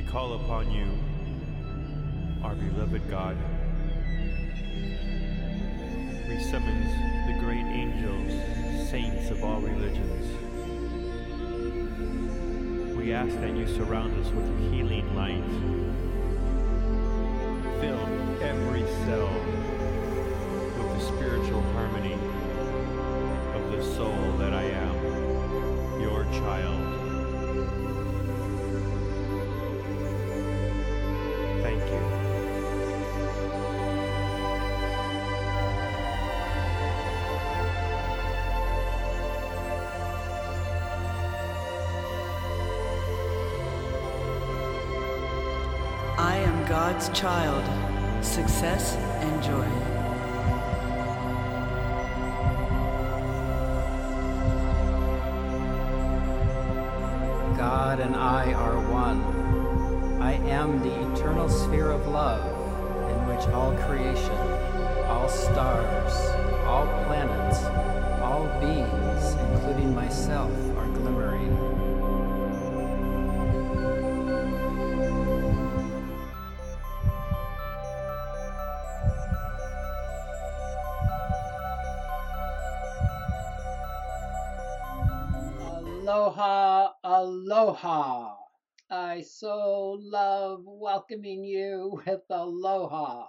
We 0.00 0.06
call 0.06 0.32
upon 0.32 0.70
you, 0.70 0.86
our 2.42 2.54
beloved 2.54 3.06
God. 3.10 3.36
We 6.26 6.38
summons 6.40 6.90
the 7.26 7.36
great 7.38 7.66
angels, 7.66 8.32
saints 8.88 9.28
of 9.30 9.44
all 9.44 9.60
religions. 9.60 10.24
We 12.96 13.12
ask 13.12 13.38
that 13.40 13.54
you 13.54 13.68
surround 13.68 14.18
us 14.24 14.32
with 14.32 14.72
healing 14.72 15.14
light. 15.14 15.44
Fill 17.82 18.06
every 18.40 18.86
cell 19.04 19.28
with 20.78 20.98
the 20.98 21.00
spiritual 21.14 21.60
harmony 21.74 22.14
of 23.54 23.70
the 23.70 23.82
soul 23.96 24.32
that 24.38 24.54
I 24.54 24.62
am, 24.62 26.00
your 26.00 26.24
child. 26.40 26.99
God's 46.70 47.08
child. 47.08 47.64
Success 48.24 48.94
and 48.94 49.42
joy. 49.42 49.66
God 57.56 57.98
and 57.98 58.14
I 58.14 58.52
are 58.52 58.78
one. 58.88 59.20
I 60.22 60.34
am 60.48 60.78
the 60.78 61.12
eternal 61.12 61.48
sphere 61.48 61.90
of 61.90 62.06
love 62.06 62.46
in 63.10 63.26
which 63.26 63.48
all 63.48 63.72
creation, 63.88 64.38
all 65.08 65.28
stars, 65.28 66.14
all 66.66 66.86
planets, 67.06 67.64
all 68.22 68.46
beings, 68.60 69.34
including 69.54 69.92
myself, 69.92 70.52
I 89.10 89.22
so 89.22 89.98
love 90.00 90.62
welcoming 90.64 91.44
you 91.44 92.00
with 92.06 92.22
aloha. 92.30 93.26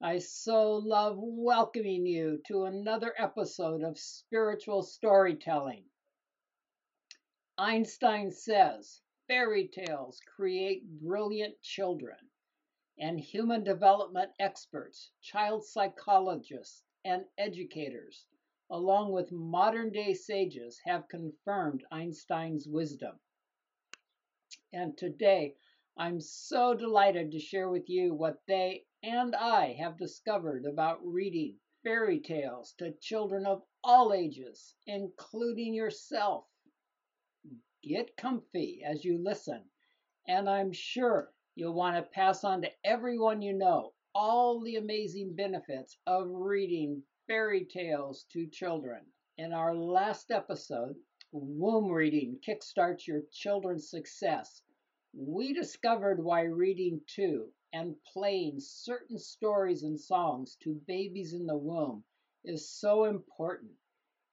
I 0.00 0.18
so 0.18 0.78
love 0.78 1.14
welcoming 1.16 2.04
you 2.04 2.42
to 2.48 2.64
another 2.64 3.14
episode 3.16 3.84
of 3.84 3.96
spiritual 3.96 4.82
storytelling. 4.82 5.84
Einstein 7.56 8.32
says 8.32 9.02
fairy 9.28 9.68
tales 9.68 10.20
create 10.34 10.90
brilliant 11.00 11.62
children, 11.62 12.18
and 12.98 13.20
human 13.20 13.62
development 13.62 14.32
experts, 14.40 15.12
child 15.20 15.64
psychologists, 15.64 16.82
and 17.04 17.22
educators 17.38 18.26
along 18.72 19.12
with 19.12 19.30
modern 19.30 19.92
day 19.92 20.14
sages, 20.14 20.80
have 20.86 21.06
confirmed 21.06 21.84
Einstein's 21.92 22.66
wisdom. 22.66 23.20
And 24.74 24.96
today, 24.96 25.54
I'm 25.98 26.18
so 26.20 26.72
delighted 26.72 27.30
to 27.32 27.38
share 27.38 27.68
with 27.68 27.90
you 27.90 28.14
what 28.14 28.40
they 28.46 28.86
and 29.02 29.34
I 29.34 29.74
have 29.74 29.98
discovered 29.98 30.64
about 30.64 31.04
reading 31.04 31.58
fairy 31.82 32.20
tales 32.20 32.72
to 32.78 32.92
children 32.92 33.44
of 33.44 33.62
all 33.84 34.14
ages, 34.14 34.74
including 34.86 35.74
yourself. 35.74 36.46
Get 37.82 38.16
comfy 38.16 38.82
as 38.82 39.04
you 39.04 39.18
listen, 39.18 39.68
and 40.26 40.48
I'm 40.48 40.72
sure 40.72 41.34
you'll 41.54 41.74
want 41.74 41.96
to 41.96 42.10
pass 42.10 42.42
on 42.42 42.62
to 42.62 42.70
everyone 42.82 43.42
you 43.42 43.52
know 43.52 43.92
all 44.14 44.60
the 44.60 44.76
amazing 44.76 45.34
benefits 45.34 45.98
of 46.06 46.28
reading 46.30 47.02
fairy 47.26 47.66
tales 47.66 48.24
to 48.32 48.46
children. 48.46 49.04
In 49.36 49.52
our 49.52 49.74
last 49.74 50.30
episode, 50.30 50.96
Womb 51.34 51.90
Reading 51.90 52.38
Kickstarts 52.46 53.06
Your 53.06 53.22
Children's 53.32 53.88
Success, 53.88 54.60
we 55.14 55.54
discovered 55.54 56.22
why 56.22 56.42
reading 56.42 57.00
to 57.16 57.50
and 57.72 57.96
playing 58.04 58.60
certain 58.60 59.18
stories 59.18 59.82
and 59.82 59.98
songs 59.98 60.56
to 60.62 60.74
babies 60.86 61.32
in 61.32 61.46
the 61.46 61.56
womb 61.56 62.04
is 62.44 62.68
so 62.68 63.04
important, 63.04 63.72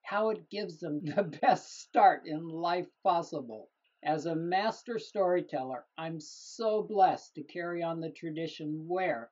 how 0.01 0.29
it 0.29 0.49
gives 0.49 0.79
them 0.79 0.99
hmm. 0.99 1.11
the 1.15 1.23
best 1.41 1.79
start 1.79 2.27
in 2.27 2.45
life 2.49 2.89
possible. 3.01 3.69
As 4.03 4.25
a 4.25 4.35
master 4.35 4.99
storyteller, 4.99 5.85
I'm 5.97 6.19
so 6.19 6.83
blessed 6.83 7.33
to 7.35 7.43
carry 7.43 7.81
on 7.81 8.01
the 8.01 8.11
tradition 8.11 8.89
where 8.89 9.31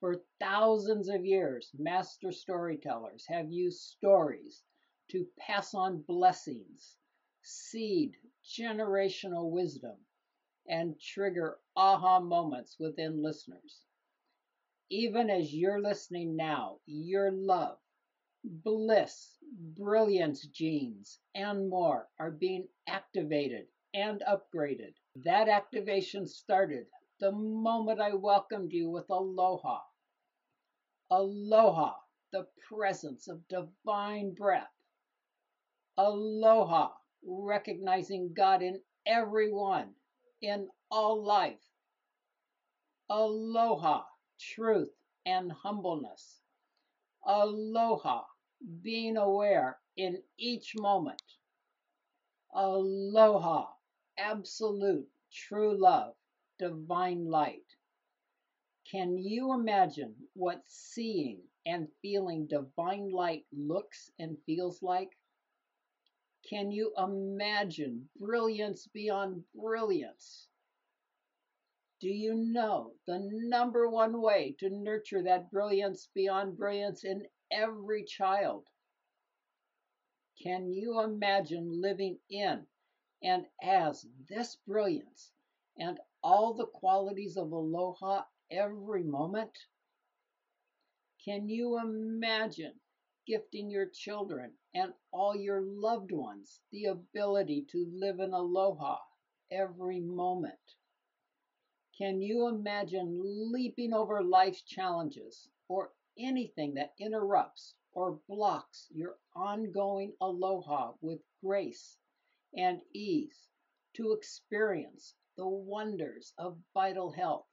for 0.00 0.24
thousands 0.40 1.08
of 1.08 1.24
years, 1.24 1.70
master 1.78 2.32
storytellers 2.32 3.24
have 3.28 3.52
used 3.52 3.82
stories 3.82 4.64
to 5.10 5.28
pass 5.38 5.74
on 5.74 6.02
blessings, 6.02 6.96
seed 7.44 8.16
generational 8.44 9.50
wisdom, 9.50 9.96
and 10.68 10.98
trigger 11.00 11.58
aha 11.76 12.20
moments 12.20 12.78
within 12.78 13.22
listeners. 13.22 13.84
Even 14.90 15.30
as 15.30 15.54
you're 15.54 15.80
listening 15.80 16.36
now, 16.36 16.78
your 16.86 17.30
love, 17.32 17.78
bliss, 18.44 19.38
brilliance 19.76 20.46
genes, 20.48 21.20
and 21.34 21.68
more 21.68 22.08
are 22.18 22.30
being 22.30 22.68
activated 22.86 23.66
and 23.94 24.22
upgraded. 24.28 24.94
That 25.16 25.48
activation 25.48 26.26
started 26.26 26.86
the 27.20 27.32
moment 27.32 28.00
I 28.00 28.14
welcomed 28.14 28.72
you 28.72 28.90
with 28.90 29.10
aloha. 29.10 29.80
Aloha, 31.10 31.94
the 32.32 32.46
presence 32.68 33.28
of 33.28 33.46
divine 33.48 34.34
breath. 34.34 34.72
Aloha, 35.96 36.92
recognizing 37.26 38.34
God 38.34 38.62
in 38.62 38.80
everyone, 39.06 39.94
in 40.42 40.68
all 40.90 41.22
life. 41.24 41.60
Aloha, 43.10 44.04
truth 44.40 44.92
and 45.26 45.52
humbleness. 45.52 46.40
Aloha, 47.26 48.24
being 48.82 49.16
aware 49.16 49.78
in 49.96 50.22
each 50.38 50.74
moment. 50.76 51.22
Aloha, 52.54 53.66
absolute 54.18 55.08
true 55.32 55.76
love, 55.78 56.14
divine 56.58 57.26
light. 57.26 57.66
Can 58.90 59.18
you 59.18 59.52
imagine 59.54 60.14
what 60.34 60.62
seeing 60.68 61.42
and 61.66 61.88
feeling 62.02 62.46
divine 62.46 63.10
light 63.10 63.44
looks 63.52 64.10
and 64.18 64.38
feels 64.46 64.82
like? 64.82 65.10
Can 66.48 66.70
you 66.70 66.92
imagine 66.98 68.10
brilliance 68.16 68.86
beyond 68.86 69.44
brilliance? 69.54 70.48
Do 72.00 72.10
you 72.10 72.34
know 72.34 72.96
the 73.06 73.18
number 73.18 73.88
one 73.88 74.20
way 74.20 74.52
to 74.58 74.68
nurture 74.68 75.22
that 75.22 75.50
brilliance 75.50 76.06
beyond 76.14 76.58
brilliance 76.58 77.02
in 77.02 77.26
every 77.50 78.04
child? 78.04 78.68
Can 80.42 80.70
you 80.70 81.00
imagine 81.00 81.80
living 81.80 82.20
in 82.28 82.66
and 83.22 83.46
as 83.62 84.06
this 84.28 84.56
brilliance 84.56 85.32
and 85.78 85.98
all 86.22 86.52
the 86.52 86.66
qualities 86.66 87.38
of 87.38 87.52
aloha 87.52 88.24
every 88.50 89.02
moment? 89.02 89.56
Can 91.24 91.48
you 91.48 91.78
imagine 91.78 92.78
gifting 93.26 93.70
your 93.70 93.86
children 93.86 94.58
and 94.74 94.92
all 95.12 95.36
your 95.36 95.60
loved 95.62 96.10
ones 96.10 96.60
the 96.72 96.86
ability 96.86 97.64
to 97.70 97.86
live 97.92 98.18
in 98.18 98.32
aloha 98.32 98.98
every 99.50 100.00
moment? 100.00 100.58
Can 101.96 102.20
you 102.20 102.48
imagine 102.48 103.52
leaping 103.52 103.92
over 103.92 104.22
life's 104.22 104.62
challenges 104.62 105.48
or 105.68 105.92
anything 106.18 106.74
that 106.74 106.94
interrupts 106.98 107.74
or 107.92 108.20
blocks 108.28 108.88
your 108.90 109.16
ongoing 109.36 110.12
aloha 110.20 110.92
with 111.00 111.20
grace 111.40 111.96
and 112.56 112.82
ease 112.92 113.48
to 113.94 114.12
experience 114.12 115.14
the 115.36 115.46
wonders 115.46 116.32
of 116.36 116.58
vital 116.74 117.12
health, 117.12 117.46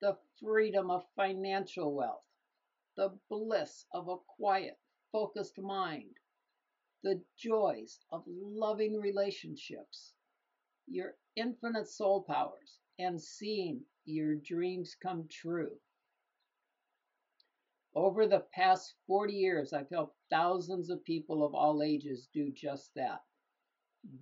the 0.00 0.16
freedom 0.40 0.90
of 0.90 1.04
financial 1.16 1.92
wealth, 1.94 2.24
the 2.96 3.18
bliss 3.28 3.84
of 3.92 4.08
a 4.08 4.16
quiet, 4.36 4.78
focused 5.10 5.58
mind, 5.58 6.14
the 7.02 7.22
joys 7.36 8.00
of 8.10 8.24
loving 8.26 8.94
relationships, 9.00 10.14
your 10.86 11.14
infinite 11.36 11.88
soul 11.88 12.22
powers 12.22 12.78
and 12.98 13.20
seeing 13.20 13.80
your 14.04 14.34
dreams 14.36 14.96
come 15.00 15.28
true. 15.30 15.78
Over 17.94 18.26
the 18.26 18.44
past 18.52 18.94
40 19.06 19.32
years, 19.32 19.72
I've 19.72 19.90
helped 19.90 20.16
thousands 20.30 20.90
of 20.90 21.04
people 21.04 21.44
of 21.44 21.54
all 21.54 21.82
ages 21.82 22.28
do 22.32 22.50
just 22.52 22.94
that. 22.94 23.22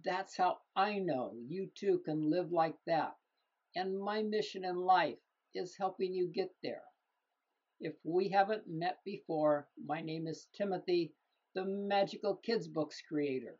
That's 0.04 0.36
how 0.36 0.58
I 0.74 0.98
know 0.98 1.34
you 1.48 1.70
too 1.74 2.00
can 2.04 2.30
live 2.30 2.52
like 2.52 2.76
that. 2.86 3.14
And 3.74 3.98
my 3.98 4.22
mission 4.22 4.64
in 4.64 4.76
life 4.76 5.18
is 5.54 5.76
helping 5.76 6.14
you 6.14 6.28
get 6.28 6.50
there. 6.62 6.82
If 7.80 7.94
we 8.04 8.28
haven't 8.28 8.66
met 8.66 8.98
before, 9.04 9.68
my 9.84 10.00
name 10.00 10.26
is 10.26 10.46
Timothy, 10.54 11.12
the 11.56 11.64
Magical 11.64 12.36
Kids 12.36 12.68
Books 12.68 13.00
creator. 13.08 13.56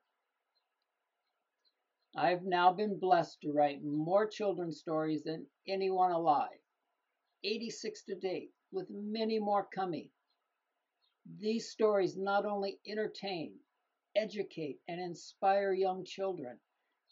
I've 2.14 2.42
now 2.44 2.70
been 2.70 2.98
blessed 2.98 3.40
to 3.40 3.52
write 3.52 3.82
more 3.82 4.26
children's 4.26 4.80
stories 4.80 5.22
than 5.24 5.46
anyone 5.66 6.12
alive, 6.12 6.60
86 7.42 8.02
to 8.02 8.14
date, 8.16 8.50
with 8.70 8.90
many 8.90 9.38
more 9.38 9.66
coming. 9.74 10.10
These 11.40 11.70
stories 11.70 12.18
not 12.18 12.44
only 12.44 12.80
entertain, 12.86 13.54
educate, 14.14 14.78
and 14.86 15.00
inspire 15.00 15.72
young 15.72 16.04
children, 16.04 16.58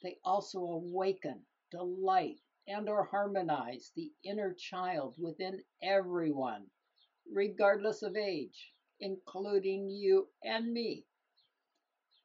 they 0.02 0.18
also 0.22 0.58
awaken, 0.58 1.46
delight, 1.70 2.40
and 2.68 2.90
or 2.90 3.04
harmonize 3.04 3.90
the 3.96 4.12
inner 4.22 4.52
child 4.52 5.14
within 5.16 5.62
everyone, 5.82 6.66
regardless 7.32 8.02
of 8.02 8.16
age, 8.16 8.73
including 9.00 9.90
you 9.90 10.28
and 10.42 10.72
me. 10.72 11.06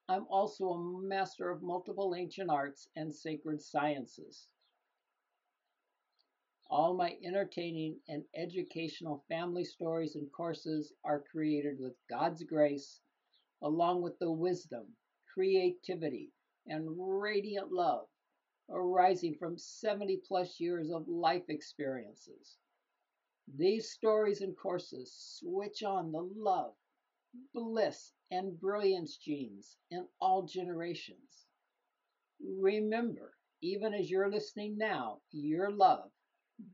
I'm 0.08 0.26
also 0.30 0.70
a 0.70 1.02
master 1.02 1.50
of 1.50 1.62
multiple 1.62 2.16
ancient 2.16 2.50
arts 2.50 2.88
and 2.96 3.14
sacred 3.14 3.62
sciences. 3.62 4.48
All 6.70 6.96
my 6.96 7.18
entertaining 7.24 8.00
and 8.08 8.24
educational 8.36 9.24
family 9.28 9.64
stories 9.64 10.16
and 10.16 10.32
courses 10.32 10.94
are 11.04 11.24
created 11.32 11.80
with 11.80 11.96
God's 12.10 12.44
grace, 12.44 13.02
along 13.62 14.02
with 14.02 14.18
the 14.20 14.32
wisdom, 14.32 14.96
creativity, 15.34 16.32
and 16.68 16.88
radiant 16.98 17.72
love 17.72 18.08
arising 18.72 19.36
from 19.36 19.58
70 19.58 20.18
plus 20.28 20.60
years 20.60 20.92
of 20.92 21.08
life 21.08 21.50
experiences. 21.50 22.58
These 23.56 23.92
stories 23.92 24.42
and 24.42 24.56
courses 24.56 25.12
switch 25.12 25.82
on 25.82 26.12
the 26.12 26.22
love, 26.22 26.76
bliss, 27.52 28.14
and 28.30 28.60
brilliance 28.60 29.18
genes 29.18 29.76
in 29.90 30.08
all 30.22 30.44
generations. 30.44 31.48
Remember, 32.40 33.36
even 33.62 33.94
as 33.94 34.10
you're 34.10 34.30
listening 34.30 34.78
now, 34.78 35.22
your 35.32 35.72
love, 35.72 36.12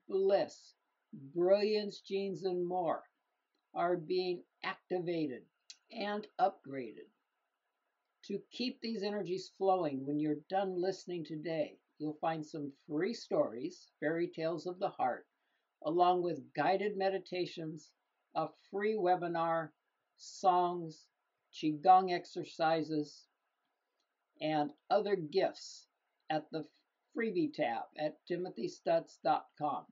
bliss, 0.08 0.76
brilliance 1.14 2.02
genes, 2.02 2.44
and 2.44 2.66
more 2.66 3.04
are 3.74 3.96
being 3.96 4.44
activated 4.64 5.46
and 5.92 6.28
upgraded. 6.40 7.10
To 8.26 8.40
keep 8.52 8.82
these 8.82 9.02
energies 9.02 9.54
flowing 9.58 10.06
when 10.06 10.20
you're 10.20 10.42
done 10.50 10.80
listening 10.82 11.24
today, 11.24 11.80
you'll 12.00 12.18
find 12.20 12.46
some 12.46 12.74
free 12.88 13.14
stories, 13.14 13.92
fairy 14.00 14.28
tales 14.28 14.68
of 14.68 14.78
the 14.80 14.90
heart, 14.90 15.26
along 15.86 16.24
with 16.24 16.54
guided 16.54 16.98
meditations, 16.98 17.92
a 18.36 18.48
free 18.72 18.96
webinar, 18.96 19.70
songs, 20.18 21.06
Qigong 21.54 22.12
exercises, 22.12 23.28
and 24.42 24.72
other 24.90 25.16
gifts 25.16 25.88
at 26.30 26.50
the 26.52 26.66
freebie 27.16 27.54
tab 27.54 27.84
at 27.98 28.18
timothystutz.com. 28.30 29.86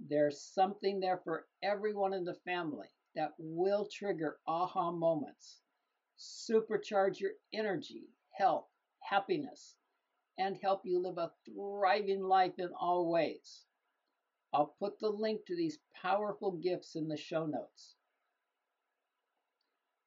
There's 0.00 0.42
something 0.42 1.00
there 1.00 1.20
for 1.24 1.46
everyone 1.62 2.12
in 2.12 2.24
the 2.24 2.34
family 2.44 2.88
that 3.14 3.32
will 3.38 3.86
trigger 3.86 4.38
aha 4.46 4.90
moments, 4.90 5.60
supercharge 6.18 7.20
your 7.20 7.32
energy, 7.52 8.08
health, 8.32 8.66
happiness, 9.00 9.76
and 10.36 10.58
help 10.60 10.82
you 10.84 10.98
live 10.98 11.18
a 11.18 11.30
thriving 11.46 12.22
life 12.22 12.58
in 12.58 12.70
all 12.78 13.10
ways. 13.10 13.64
I'll 14.54 14.76
put 14.78 15.00
the 15.00 15.10
link 15.10 15.46
to 15.46 15.56
these 15.56 15.80
powerful 16.00 16.52
gifts 16.52 16.94
in 16.94 17.08
the 17.08 17.16
show 17.16 17.44
notes. 17.44 17.96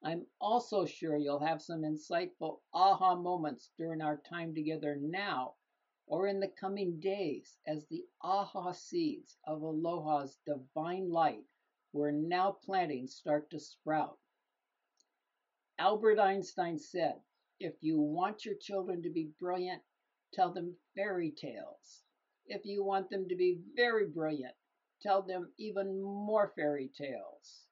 I'm 0.01 0.25
also 0.39 0.85
sure 0.85 1.17
you'll 1.17 1.45
have 1.45 1.61
some 1.61 1.81
insightful 1.81 2.61
aha 2.73 3.15
moments 3.15 3.71
during 3.77 4.01
our 4.01 4.21
time 4.29 4.55
together 4.55 4.95
now 5.01 5.55
or 6.05 6.27
in 6.27 6.39
the 6.39 6.47
coming 6.47 6.97
days 7.01 7.57
as 7.67 7.85
the 7.87 8.05
aha 8.21 8.71
seeds 8.71 9.37
of 9.45 9.61
Aloha's 9.61 10.37
divine 10.45 11.09
light 11.09 11.43
we're 11.91 12.11
now 12.11 12.51
planting 12.51 13.07
start 13.07 13.49
to 13.49 13.59
sprout. 13.59 14.17
Albert 15.77 16.19
Einstein 16.19 16.77
said, 16.77 17.15
if 17.59 17.73
you 17.81 17.99
want 17.99 18.45
your 18.45 18.55
children 18.55 19.01
to 19.01 19.09
be 19.09 19.31
brilliant, 19.39 19.81
tell 20.31 20.53
them 20.53 20.77
fairy 20.95 21.31
tales. 21.31 22.03
If 22.49 22.65
you 22.65 22.83
want 22.83 23.09
them 23.09 23.27
to 23.27 23.35
be 23.35 23.61
very 23.75 24.07
brilliant, 24.07 24.55
tell 25.01 25.21
them 25.21 25.53
even 25.57 26.01
more 26.01 26.53
fairy 26.55 26.89
tales. 26.97 27.65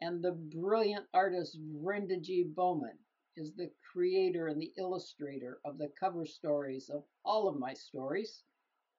And 0.00 0.22
the 0.22 0.32
brilliant 0.32 1.06
artist 1.12 1.58
Brenda 1.60 2.18
G. 2.18 2.42
Bowman 2.42 2.98
is 3.36 3.54
the 3.54 3.70
creator 3.92 4.48
and 4.48 4.60
the 4.60 4.72
illustrator 4.78 5.60
of 5.64 5.76
the 5.76 5.92
cover 6.00 6.24
stories 6.24 6.88
of 6.88 7.04
all 7.22 7.48
of 7.48 7.58
my 7.58 7.74
stories, 7.74 8.44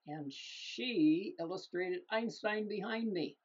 and 0.06 0.32
she 0.32 1.34
illustrated 1.40 2.02
Einstein 2.10 2.68
behind 2.68 3.12
me. 3.12 3.36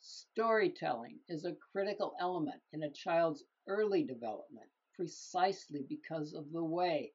Storytelling 0.00 1.20
is 1.28 1.44
a 1.44 1.56
critical 1.72 2.16
element 2.18 2.60
in 2.72 2.82
a 2.82 2.90
child's 2.90 3.44
early 3.68 4.02
development 4.02 4.68
precisely 4.94 5.82
because 5.88 6.32
of 6.32 6.50
the 6.52 6.64
way 6.64 7.12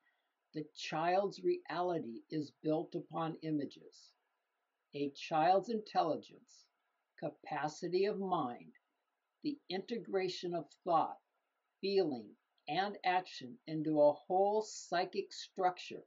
the 0.53 0.65
child's 0.75 1.41
reality 1.43 2.23
is 2.31 2.51
built 2.63 2.95
upon 2.95 3.37
images. 3.43 4.11
A 4.95 5.11
child's 5.11 5.69
intelligence, 5.69 6.65
capacity 7.19 8.05
of 8.05 8.19
mind, 8.19 8.73
the 9.43 9.59
integration 9.69 10.55
of 10.55 10.67
thought, 10.83 11.19
feeling, 11.81 12.35
and 12.67 12.97
action 13.05 13.59
into 13.67 14.01
a 14.01 14.13
whole 14.13 14.61
psychic 14.63 15.33
structure 15.33 16.03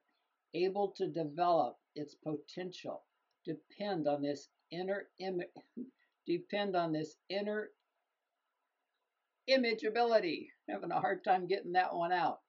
able 0.54 0.90
to 0.92 1.08
develop 1.08 1.78
its 1.94 2.14
potential 2.16 3.04
depend 3.44 4.08
on 4.08 4.22
this 4.22 4.48
inner 4.70 5.08
Im- 5.18 5.42
depend 6.26 6.76
on 6.76 6.92
this 6.92 7.16
inner 7.28 7.70
imageability. 9.48 10.48
Having 10.68 10.92
a 10.92 11.00
hard 11.00 11.24
time 11.24 11.46
getting 11.48 11.72
that 11.72 11.94
one 11.94 12.12
out. 12.12 12.40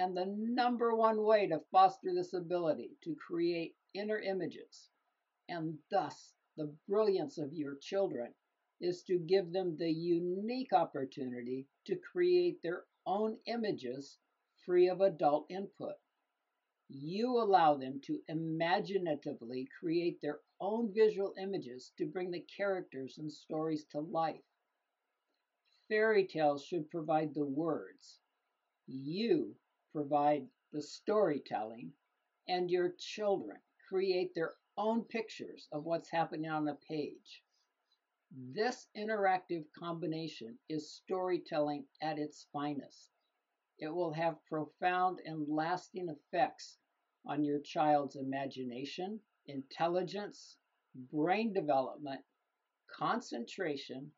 And 0.00 0.16
the 0.16 0.24
number 0.24 0.96
one 0.96 1.22
way 1.24 1.46
to 1.48 1.60
foster 1.70 2.14
this 2.14 2.32
ability 2.32 2.96
to 3.02 3.14
create 3.16 3.76
inner 3.92 4.18
images 4.18 4.88
and 5.46 5.78
thus 5.90 6.32
the 6.56 6.74
brilliance 6.88 7.36
of 7.36 7.52
your 7.52 7.76
children 7.76 8.32
is 8.80 9.02
to 9.02 9.18
give 9.18 9.52
them 9.52 9.76
the 9.76 9.90
unique 9.92 10.72
opportunity 10.72 11.68
to 11.84 11.96
create 11.96 12.62
their 12.62 12.86
own 13.04 13.36
images 13.44 14.16
free 14.64 14.88
of 14.88 15.02
adult 15.02 15.44
input. 15.50 15.96
You 16.88 17.36
allow 17.36 17.74
them 17.74 18.00
to 18.04 18.22
imaginatively 18.26 19.68
create 19.78 20.18
their 20.22 20.40
own 20.62 20.94
visual 20.94 21.34
images 21.38 21.92
to 21.98 22.06
bring 22.06 22.30
the 22.30 22.40
characters 22.56 23.18
and 23.18 23.30
stories 23.30 23.84
to 23.92 24.00
life. 24.00 24.40
Fairy 25.88 26.26
tales 26.26 26.64
should 26.64 26.90
provide 26.90 27.34
the 27.34 27.44
words. 27.44 28.18
You 28.86 29.56
provide 29.92 30.48
the 30.72 30.82
storytelling, 30.82 31.92
and 32.48 32.70
your 32.70 32.90
children 32.98 33.58
create 33.88 34.34
their 34.34 34.54
own 34.76 35.04
pictures 35.04 35.68
of 35.72 35.84
what's 35.84 36.10
happening 36.10 36.50
on 36.50 36.64
the 36.64 36.76
page. 36.88 37.42
This 38.30 38.88
interactive 38.96 39.64
combination 39.72 40.58
is 40.68 40.92
storytelling 40.92 41.86
at 42.00 42.18
its 42.18 42.46
finest. 42.52 43.10
It 43.78 43.88
will 43.88 44.12
have 44.12 44.44
profound 44.46 45.20
and 45.24 45.48
lasting 45.48 46.08
effects 46.08 46.78
on 47.26 47.42
your 47.44 47.60
child's 47.60 48.16
imagination, 48.16 49.20
intelligence, 49.46 50.56
brain 50.94 51.52
development, 51.52 52.22
concentration, 52.96 54.12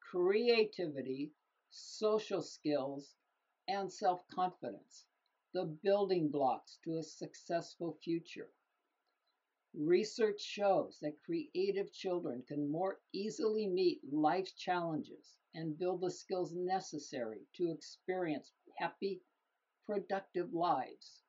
creativity, 0.00 1.32
social 1.70 2.42
skills, 2.42 3.14
and 3.68 3.90
self 3.92 4.26
confidence, 4.28 5.06
the 5.54 5.64
building 5.64 6.28
blocks 6.30 6.78
to 6.84 6.98
a 6.98 7.02
successful 7.02 7.96
future. 8.02 8.50
Research 9.74 10.40
shows 10.40 10.98
that 11.00 11.22
creative 11.24 11.92
children 11.92 12.42
can 12.48 12.70
more 12.70 13.00
easily 13.12 13.66
meet 13.68 14.00
life's 14.12 14.52
challenges 14.52 15.38
and 15.54 15.78
build 15.78 16.00
the 16.00 16.10
skills 16.10 16.52
necessary 16.54 17.46
to 17.56 17.70
experience 17.70 18.52
happy, 18.78 19.22
productive 19.86 20.52
lives. 20.52 21.22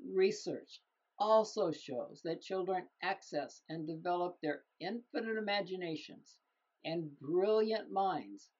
Research 0.00 0.82
also 1.18 1.72
shows 1.72 2.22
that 2.24 2.42
children 2.42 2.88
access 3.02 3.62
and 3.68 3.86
develop 3.86 4.40
their 4.40 4.64
infinite 4.80 5.36
imaginations 5.36 6.36
and 6.84 7.18
brilliant 7.18 7.90
minds 7.90 8.50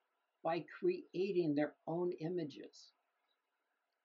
by 0.43 0.65
creating 0.81 1.55
their 1.55 1.75
own 1.87 2.13
images. 2.21 2.93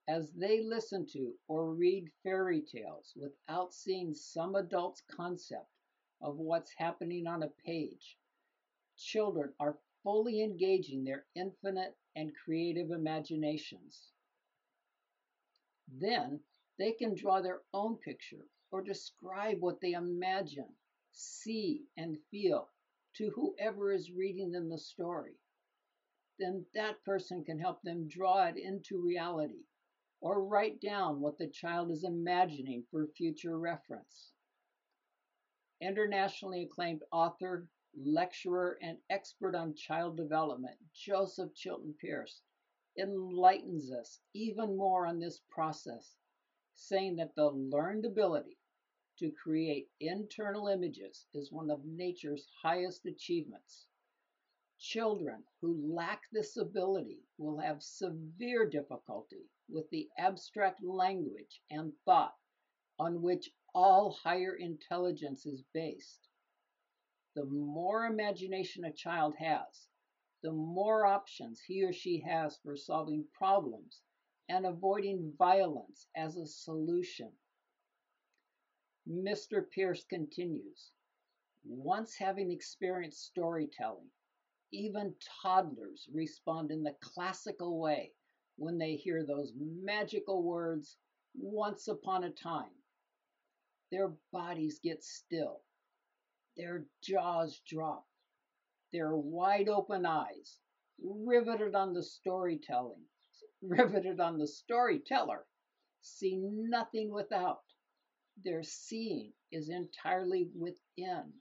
As 0.09 0.31
they 0.31 0.61
listen 0.61 1.05
to 1.07 1.37
or 1.49 1.73
read 1.73 2.09
fairy 2.23 2.61
tales 2.61 3.11
without 3.17 3.73
seeing 3.73 4.13
some 4.13 4.55
adult's 4.55 5.01
concept 5.01 5.69
of 6.21 6.37
what's 6.37 6.71
happening 6.71 7.27
on 7.27 7.43
a 7.43 7.49
page, 7.49 8.17
children 8.95 9.53
are 9.59 9.81
fully 10.03 10.41
engaging 10.41 11.03
their 11.03 11.25
infinite 11.35 11.97
and 12.15 12.33
creative 12.33 12.91
imaginations. 12.91 14.13
Then 15.89 16.39
they 16.77 16.93
can 16.93 17.13
draw 17.13 17.41
their 17.41 17.63
own 17.73 17.97
picture 17.97 18.47
or 18.71 18.81
describe 18.81 19.59
what 19.59 19.81
they 19.81 19.91
imagine, 19.91 20.73
see, 21.11 21.85
and 21.97 22.17
feel 22.31 22.71
to 23.15 23.29
whoever 23.31 23.91
is 23.91 24.09
reading 24.09 24.51
them 24.51 24.69
the 24.69 24.77
story. 24.77 25.35
Then 26.39 26.65
that 26.73 27.03
person 27.03 27.43
can 27.43 27.59
help 27.59 27.81
them 27.81 28.07
draw 28.07 28.45
it 28.45 28.55
into 28.55 29.01
reality 29.01 29.65
or 30.19 30.43
write 30.43 30.81
down 30.81 31.21
what 31.21 31.37
the 31.37 31.47
child 31.47 31.91
is 31.91 32.03
imagining 32.03 32.83
for 32.89 33.05
future 33.07 33.57
reference. 33.59 34.31
Internationally 35.79 36.63
acclaimed 36.63 37.03
author, 37.11 37.67
lecturer, 37.95 38.79
and 38.81 38.97
expert 39.09 39.53
on 39.53 39.75
child 39.75 40.17
development, 40.17 40.75
Joseph 40.93 41.53
Chilton 41.53 41.93
Pearce, 42.01 42.41
enlightens 42.97 43.91
us 43.91 44.19
even 44.33 44.75
more 44.75 45.05
on 45.05 45.19
this 45.19 45.41
process, 45.49 46.17
saying 46.73 47.15
that 47.17 47.35
the 47.35 47.49
learned 47.51 48.05
ability 48.05 48.57
to 49.19 49.31
create 49.31 49.89
internal 49.99 50.67
images 50.67 51.27
is 51.33 51.51
one 51.51 51.69
of 51.69 51.85
nature's 51.85 52.47
highest 52.61 53.05
achievements. 53.05 53.85
Children 54.79 55.43
who 55.61 55.93
lack 55.93 56.23
this 56.31 56.57
ability 56.57 57.23
will 57.37 57.59
have 57.59 57.83
severe 57.83 58.67
difficulty 58.67 59.45
with 59.69 59.89
the 59.89 60.09
abstract 60.17 60.83
language 60.83 61.61
and 61.69 61.93
thought 62.05 62.35
on 62.99 63.21
which 63.21 63.49
all 63.73 64.11
higher 64.11 64.55
intelligence 64.55 65.45
is 65.45 65.63
based. 65.73 66.27
The 67.35 67.45
more 67.45 68.05
imagination 68.05 68.85
a 68.85 68.93
child 68.93 69.35
has, 69.37 69.87
the 70.41 70.51
more 70.51 71.05
options 71.05 71.59
he 71.59 71.83
or 71.83 71.93
she 71.93 72.19
has 72.21 72.57
for 72.63 72.75
solving 72.75 73.25
problems 73.33 74.01
and 74.49 74.65
avoiding 74.65 75.33
violence 75.37 76.07
as 76.15 76.37
a 76.37 76.45
solution. 76.45 77.31
Mr. 79.07 79.69
Pearce 79.69 80.03
continues 80.05 80.91
Once 81.65 82.15
having 82.15 82.51
experienced 82.51 83.25
storytelling, 83.25 84.09
even 84.71 85.13
toddlers 85.41 86.07
respond 86.13 86.71
in 86.71 86.83
the 86.83 86.95
classical 87.01 87.79
way 87.79 88.13
when 88.57 88.77
they 88.77 88.95
hear 88.95 89.23
those 89.25 89.53
magical 89.55 90.43
words, 90.43 90.97
once 91.35 91.87
upon 91.87 92.23
a 92.23 92.31
time. 92.31 92.71
Their 93.91 94.11
bodies 94.33 94.79
get 94.83 95.03
still, 95.03 95.61
their 96.57 96.85
jaws 97.03 97.61
drop, 97.67 98.05
their 98.91 99.15
wide 99.15 99.69
open 99.69 100.05
eyes, 100.05 100.59
riveted 101.01 101.75
on 101.75 101.93
the 101.93 102.03
storytelling, 102.03 103.03
riveted 103.61 104.19
on 104.19 104.37
the 104.37 104.47
storyteller, 104.47 105.45
see 106.01 106.37
nothing 106.37 107.11
without. 107.11 107.63
Their 108.43 108.63
seeing 108.63 109.33
is 109.51 109.69
entirely 109.69 110.49
within. 110.55 111.33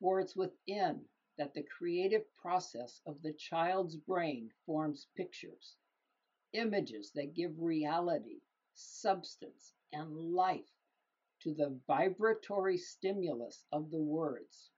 For 0.00 0.20
it's 0.20 0.36
within 0.36 1.08
that 1.38 1.54
the 1.54 1.62
creative 1.78 2.24
process 2.36 3.00
of 3.06 3.22
the 3.22 3.32
child's 3.32 3.96
brain 3.96 4.50
forms 4.66 5.06
pictures, 5.16 5.76
images 6.52 7.12
that 7.14 7.34
give 7.34 7.60
reality, 7.60 8.40
substance, 8.74 9.72
and 9.92 10.16
life 10.16 10.70
to 11.40 11.54
the 11.54 11.78
vibratory 11.86 12.78
stimulus 12.78 13.64
of 13.72 13.90
the 13.90 14.00
words. 14.00 14.70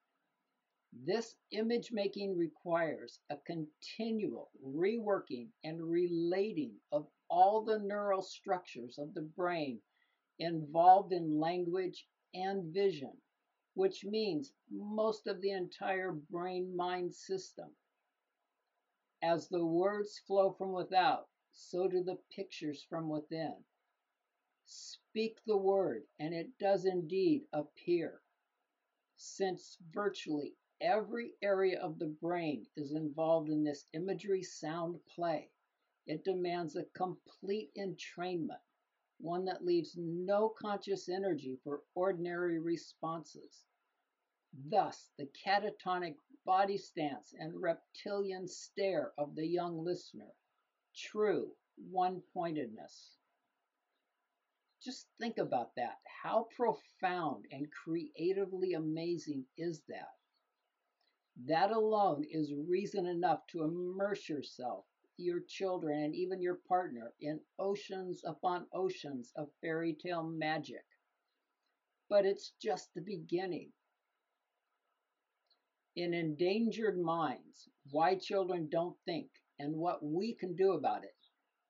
This 0.93 1.37
image 1.50 1.90
making 1.93 2.37
requires 2.37 3.21
a 3.31 3.37
continual 3.38 4.50
reworking 4.64 5.49
and 5.64 5.83
relating 5.83 6.81
of 6.93 7.09
all 7.28 7.64
the 7.64 7.78
neural 7.81 8.23
structures 8.23 8.99
of 8.99 9.12
the 9.14 9.23
brain 9.23 9.81
involved 10.38 11.12
in 11.12 11.40
language 11.40 12.07
and 12.35 12.73
vision 12.73 13.21
which 13.75 14.04
means 14.04 14.52
most 14.71 15.26
of 15.26 15.40
the 15.40 15.50
entire 15.50 16.12
brain 16.12 16.75
mind 16.76 17.12
system. 17.12 17.69
As 19.23 19.49
the 19.49 19.64
words 19.64 20.21
flow 20.26 20.52
from 20.52 20.73
without, 20.73 21.26
so 21.54 21.88
do 21.88 22.02
the 22.02 22.18
pictures 22.30 22.82
from 22.82 23.08
within. 23.08 23.64
Speak 24.66 25.38
the 25.46 25.56
word, 25.56 26.04
and 26.18 26.34
it 26.34 26.58
does 26.58 26.84
indeed 26.84 27.46
appear. 27.52 28.20
Since 29.16 29.78
virtually 29.90 30.56
every 30.80 31.34
area 31.40 31.80
of 31.80 31.99
the 31.99 32.08
brain 32.08 32.66
is 32.76 32.92
involved 32.92 33.49
in 33.49 33.64
this 33.64 33.87
imagery 33.92 34.42
sound 34.42 35.00
play, 35.06 35.50
it 36.06 36.25
demands 36.25 36.76
a 36.76 36.84
complete 36.84 37.70
entrainment 37.76 38.61
one 39.18 39.44
that 39.44 39.64
leaves 39.64 39.96
no 39.96 40.49
conscious 40.49 41.08
energy 41.08 41.56
for 41.62 41.82
ordinary 41.94 42.58
responses. 42.58 43.64
Thus, 44.52 45.11
the 45.16 45.26
catatonic 45.46 46.16
body 46.44 46.76
stance 46.76 47.32
and 47.38 47.61
reptilian 47.62 48.49
stare 48.49 49.12
of 49.16 49.34
the 49.34 49.46
young 49.46 49.84
listener, 49.84 50.34
true 50.96 51.50
one 51.76 52.22
pointedness. 52.32 53.16
Just 54.82 55.06
think 55.18 55.38
about 55.38 55.74
that. 55.76 55.98
How 56.22 56.46
profound 56.56 57.46
and 57.50 57.66
creatively 57.72 58.74
amazing 58.74 59.44
is 59.56 59.82
that? 59.88 60.12
That 61.46 61.70
alone 61.70 62.24
is 62.30 62.52
reason 62.68 63.06
enough 63.06 63.46
to 63.48 63.64
immerse 63.64 64.28
yourself 64.28 64.84
your 65.16 65.40
children, 65.48 66.02
and 66.02 66.14
even 66.14 66.42
your 66.42 66.58
partner 66.68 67.12
in 67.20 67.40
oceans 67.58 68.22
upon 68.26 68.66
oceans 68.72 69.32
of 69.36 69.48
fairy 69.60 69.94
tale 69.94 70.24
magic. 70.24 70.84
But 72.08 72.26
it's 72.26 72.52
just 72.60 72.92
the 72.94 73.00
beginning. 73.00 73.70
In 75.96 76.12
Endangered 76.14 76.98
Minds 77.00 77.68
Why 77.90 78.16
Children 78.16 78.68
Don't 78.70 78.96
Think 79.04 79.28
and 79.58 79.76
What 79.76 80.04
We 80.04 80.34
Can 80.34 80.54
Do 80.56 80.73
About 80.73 81.04
It, 81.04 81.16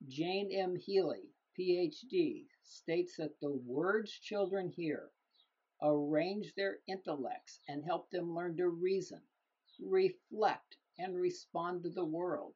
Jane 0.09 0.51
M. 0.53 0.77
Healy, 0.77 1.31
PhD, 1.59 2.47
states 2.63 3.17
that 3.17 3.39
the 3.41 3.53
words 3.53 4.13
children 4.13 4.71
hear 4.71 5.11
arrange 5.83 6.55
their 6.55 6.79
intellects 6.89 7.61
and 7.69 7.85
help 7.85 8.11
them 8.11 8.35
learn 8.35 8.57
to 8.57 8.69
reason, 8.69 9.21
reflect, 9.81 10.77
and 10.99 11.15
respond 11.15 11.83
to 11.83 11.91
the 11.91 12.05
world. 12.05 12.55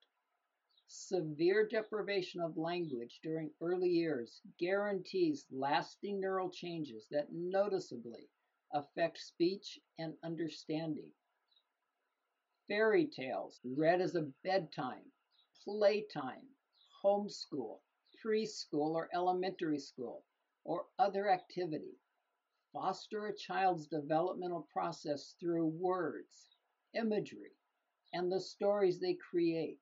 Severe 0.86 1.66
deprivation 1.66 2.40
of 2.40 2.56
language 2.56 3.20
during 3.22 3.50
early 3.60 3.90
years 3.90 4.40
guarantees 4.58 5.44
lasting 5.50 6.18
neural 6.20 6.48
changes 6.50 7.06
that 7.10 7.30
noticeably 7.30 8.30
affect 8.72 9.18
speech 9.18 9.78
and 9.98 10.14
understanding. 10.24 11.12
Fairy 12.68 13.06
tales 13.06 13.60
read 13.64 14.00
as 14.00 14.14
a 14.14 14.30
bedtime, 14.42 15.12
playtime, 15.64 16.48
homeschool, 17.04 17.80
preschool 18.24 18.94
or 18.94 19.08
elementary 19.14 19.78
school, 19.78 20.24
or 20.64 20.86
other 20.98 21.28
activity 21.28 21.98
foster 22.72 23.26
a 23.26 23.34
child's 23.34 23.86
developmental 23.86 24.68
process 24.72 25.34
through 25.40 25.66
words, 25.66 26.56
imagery, 26.94 27.56
and 28.12 28.30
the 28.30 28.40
stories 28.40 29.00
they 29.00 29.14
create 29.14 29.80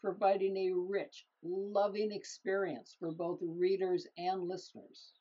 providing 0.00 0.56
a 0.56 0.72
rich, 0.72 1.26
loving 1.42 2.10
experience 2.10 2.96
for 2.98 3.12
both 3.12 3.38
readers 3.42 4.06
and 4.18 4.48
listeners. 4.48 5.12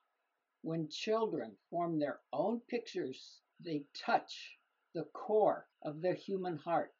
When 0.64 0.90
children 0.90 1.56
form 1.70 2.00
their 2.00 2.20
own 2.34 2.62
pictures, 2.62 3.42
they 3.60 3.86
touch 3.94 4.58
the 4.94 5.04
core 5.14 5.68
of 5.84 6.02
their 6.02 6.16
human 6.16 6.58
heart, 6.58 6.96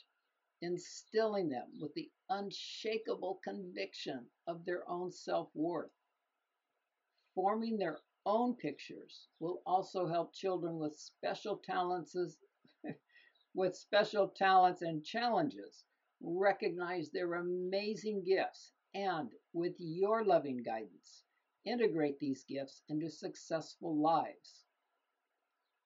instilling 0.62 1.50
them 1.50 1.68
with 1.80 1.94
the 1.96 2.12
unshakable 2.30 3.40
conviction 3.44 4.26
of 4.48 4.64
their 4.66 4.88
own 4.90 5.12
self 5.12 5.50
worth. 5.56 5.92
Forming 7.34 7.78
their 7.78 8.00
own 8.26 8.56
pictures 8.56 9.28
will 9.40 9.62
also 9.66 10.08
help 10.08 10.34
children 10.34 10.78
with 10.78 10.96
special 10.96 11.58
talents 11.58 12.16
with 13.54 13.76
special 13.76 14.28
talents 14.30 14.82
and 14.82 15.04
challenges 15.04 15.86
recognize 16.22 17.10
their 17.10 17.34
amazing 17.36 18.24
gifts, 18.24 18.72
and 18.94 19.32
with 19.54 19.76
your 19.80 20.24
loving 20.24 20.62
guidance, 20.62 21.24
integrate 21.66 22.20
these 22.20 22.44
gifts 22.44 22.84
into 22.90 23.10
successful 23.10 23.96
lives. 23.98 24.66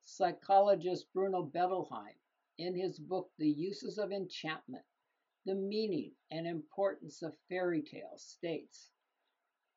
Psychologist 0.03 1.07
Bruno 1.13 1.43
Bettelheim, 1.43 2.15
in 2.57 2.75
his 2.75 2.99
book 2.99 3.31
The 3.37 3.49
Uses 3.49 3.97
of 3.97 4.11
Enchantment, 4.11 4.85
the 5.45 5.55
meaning 5.55 6.15
and 6.31 6.47
importance 6.47 7.21
of 7.21 7.37
fairy 7.49 7.81
tales, 7.81 8.23
states 8.23 8.91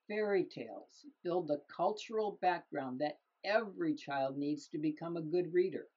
Fairy 0.09 0.45
tales 0.45 1.07
build 1.23 1.49
the 1.49 1.63
cultural 1.75 2.33
background 2.41 3.01
that 3.01 3.21
every 3.45 3.95
child 3.95 4.37
needs 4.37 4.69
to 4.69 4.79
become 4.79 5.17
a 5.17 5.23
good 5.23 5.53
reader, 5.53 5.89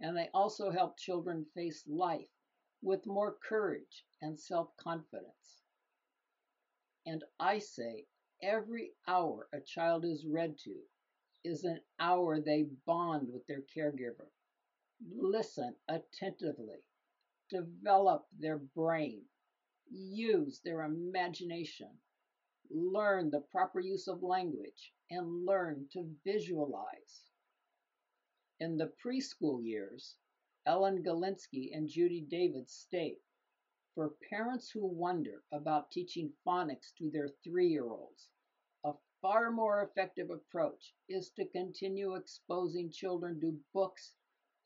and 0.00 0.16
they 0.16 0.28
also 0.34 0.70
help 0.70 0.96
children 0.98 1.44
face 1.54 1.86
life 1.86 2.30
with 2.82 3.06
more 3.06 3.36
courage 3.48 4.06
and 4.22 4.38
self 4.38 4.76
confidence. 4.76 5.62
And 7.06 7.24
I 7.40 7.58
say 7.58 8.06
every 8.42 8.94
hour 9.06 9.48
a 9.52 9.60
child 9.60 10.04
is 10.04 10.26
read 10.26 10.58
to 10.58 10.82
is 11.44 11.64
an 11.64 11.80
hour 11.98 12.40
they 12.40 12.64
bond 12.86 13.32
with 13.32 13.46
their 13.46 13.62
caregiver. 13.62 14.28
Listen 15.00 15.76
attentively, 15.88 16.84
develop 17.50 18.28
their 18.38 18.58
brain, 18.58 19.28
use 19.90 20.60
their 20.60 20.82
imagination, 20.82 22.00
learn 22.70 23.30
the 23.30 23.40
proper 23.40 23.80
use 23.80 24.06
of 24.06 24.22
language, 24.22 24.94
and 25.10 25.44
learn 25.44 25.88
to 25.92 26.16
visualize. 26.24 27.30
In 28.60 28.76
the 28.76 28.92
preschool 29.04 29.64
years, 29.64 30.16
Ellen 30.64 31.02
Galinsky 31.02 31.74
and 31.74 31.88
Judy 31.88 32.20
David 32.20 32.70
state 32.70 33.20
for 33.94 34.14
parents 34.30 34.70
who 34.70 34.86
wonder 34.86 35.44
about 35.52 35.90
teaching 35.90 36.32
phonics 36.46 36.94
to 36.98 37.10
their 37.10 37.28
three 37.42 37.68
year 37.68 37.90
olds, 37.90 38.28
a 38.84 38.94
far 39.20 39.50
more 39.50 39.82
effective 39.82 40.30
approach 40.30 40.94
is 41.08 41.30
to 41.30 41.46
continue 41.46 42.14
exposing 42.14 42.90
children 42.90 43.40
to 43.40 43.60
books 43.72 44.14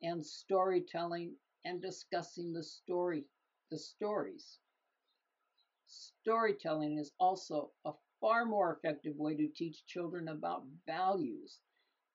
and 0.02 0.24
storytelling 0.24 1.34
and 1.64 1.82
discussing 1.82 2.52
the 2.52 2.62
story 2.62 3.24
the 3.70 3.78
stories. 3.78 4.58
Storytelling 5.86 6.98
is 6.98 7.12
also 7.18 7.72
a 7.84 7.92
far 8.20 8.44
more 8.44 8.74
effective 8.74 9.16
way 9.16 9.36
to 9.36 9.48
teach 9.48 9.86
children 9.86 10.28
about 10.28 10.66
values 10.86 11.60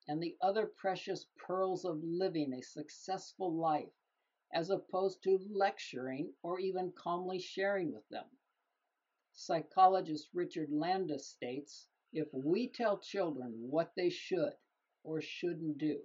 and 0.08 0.22
the 0.22 0.36
other 0.40 0.66
precious 0.66 1.26
pearls 1.36 1.84
of 1.84 2.02
living 2.02 2.52
a 2.52 2.62
successful 2.62 3.52
life, 3.54 3.92
as 4.52 4.70
opposed 4.70 5.22
to 5.22 5.38
lecturing 5.50 6.32
or 6.42 6.60
even 6.60 6.92
calmly 6.92 7.38
sharing 7.38 7.92
with 7.92 8.06
them. 8.08 8.26
Psychologist 9.32 10.28
Richard 10.34 10.70
Landis 10.70 11.26
states 11.26 11.88
if 12.12 12.28
we 12.32 12.68
tell 12.68 12.98
children 12.98 13.52
what 13.70 13.92
they 13.96 14.10
should 14.10 14.52
or 15.02 15.20
shouldn't 15.20 15.78
do, 15.78 16.00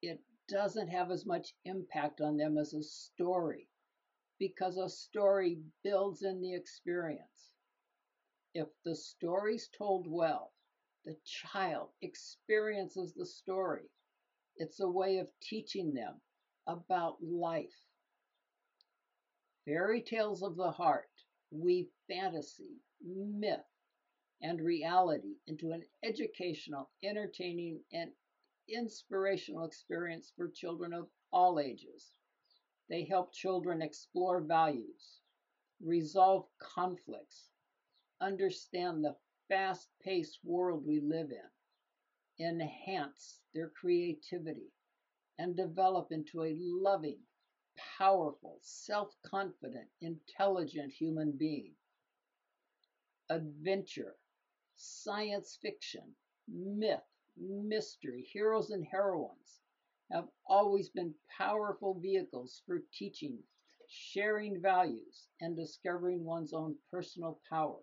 it 0.00 0.22
doesn't 0.48 0.88
have 0.88 1.10
as 1.10 1.26
much 1.26 1.54
impact 1.64 2.20
on 2.20 2.36
them 2.36 2.58
as 2.58 2.72
a 2.72 2.82
story 2.82 3.68
because 4.38 4.76
a 4.76 4.88
story 4.88 5.58
builds 5.84 6.22
in 6.22 6.40
the 6.40 6.54
experience. 6.54 7.52
If 8.54 8.68
the 8.84 8.96
story's 8.96 9.68
told 9.76 10.06
well, 10.08 10.52
the 11.04 11.16
child 11.24 11.90
experiences 12.02 13.14
the 13.14 13.26
story. 13.26 13.90
It's 14.56 14.80
a 14.80 14.88
way 14.88 15.18
of 15.18 15.28
teaching 15.40 15.94
them 15.94 16.20
about 16.66 17.22
life. 17.22 17.86
Fairy 19.64 20.02
tales 20.02 20.42
of 20.42 20.56
the 20.56 20.70
heart 20.70 21.10
weave 21.50 21.88
fantasy, 22.08 22.80
myth, 23.04 23.60
and 24.42 24.60
reality 24.60 25.36
into 25.46 25.72
an 25.72 25.82
educational, 26.02 26.90
entertaining, 27.02 27.80
and 27.92 28.10
inspirational 28.68 29.64
experience 29.64 30.32
for 30.36 30.48
children 30.48 30.92
of 30.92 31.08
all 31.32 31.60
ages. 31.60 32.12
They 32.88 33.04
help 33.04 33.32
children 33.32 33.82
explore 33.82 34.40
values, 34.40 35.20
resolve 35.80 36.46
conflicts, 36.58 37.50
understand 38.20 39.04
the 39.04 39.16
fast 39.48 39.88
paced 40.02 40.40
world 40.44 40.84
we 40.86 41.00
live 41.00 41.30
in, 41.30 42.46
enhance 42.46 43.40
their 43.54 43.70
creativity, 43.70 44.72
and 45.38 45.56
develop 45.56 46.12
into 46.12 46.44
a 46.44 46.56
loving, 46.58 47.20
powerful, 47.98 48.58
self 48.62 49.14
confident, 49.22 49.88
intelligent 50.00 50.92
human 50.92 51.32
being. 51.32 51.74
Adventure, 53.30 54.16
science 54.76 55.58
fiction, 55.62 56.16
myth, 56.48 57.07
mystery, 57.40 58.22
heroes 58.22 58.70
and 58.70 58.84
heroines 58.84 59.60
have 60.10 60.28
always 60.46 60.88
been 60.88 61.14
powerful 61.36 61.94
vehicles 62.00 62.62
for 62.66 62.82
teaching, 62.92 63.38
sharing 63.88 64.60
values, 64.60 65.28
and 65.40 65.56
discovering 65.56 66.24
one's 66.24 66.52
own 66.52 66.76
personal 66.90 67.40
power. 67.48 67.80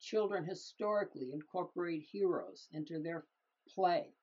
Children 0.00 0.44
historically 0.44 1.30
incorporate 1.32 2.02
heroes 2.10 2.68
into 2.72 3.00
their 3.00 3.26
play, 3.68 4.14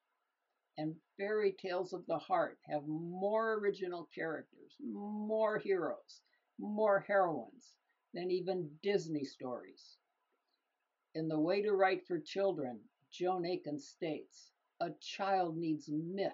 and 0.77 0.95
fairy 1.17 1.53
tales 1.53 1.93
of 1.93 2.05
the 2.05 2.17
heart 2.17 2.59
have 2.65 2.87
more 2.87 3.53
original 3.53 4.09
characters, 4.13 4.75
more 4.81 5.57
heroes, 5.59 6.21
more 6.57 6.99
heroines 6.99 7.75
than 8.13 8.31
even 8.31 8.77
Disney 8.83 9.23
stories. 9.23 9.97
In 11.15 11.27
The 11.27 11.39
Way 11.39 11.61
to 11.61 11.73
Write 11.73 12.05
for 12.07 12.19
Children, 12.19 12.88
Joan 13.11 13.45
Aiken 13.45 13.79
states 13.79 14.51
a 14.79 14.91
child 15.01 15.57
needs 15.57 15.89
myth 15.89 16.33